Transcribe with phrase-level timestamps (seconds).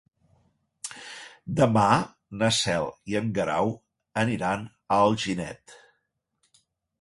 [1.59, 1.83] Demà
[2.43, 3.71] na Cel i en Guerau
[4.23, 5.77] aniran a Alginet.